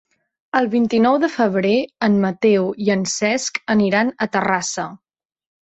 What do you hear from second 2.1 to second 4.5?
Mateu i en Cesc aniran a